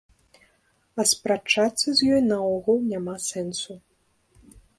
[1.03, 3.73] А спрачацца з ёй наогул няма сэнсу.